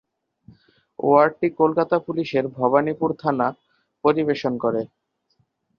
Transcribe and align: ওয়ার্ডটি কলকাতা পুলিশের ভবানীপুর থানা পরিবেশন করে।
ওয়ার্ডটি 0.99 1.47
কলকাতা 1.59 1.97
পুলিশের 2.05 2.45
ভবানীপুর 2.57 3.09
থানা 3.21 3.47
পরিবেশন 4.03 4.53
করে। 4.63 4.81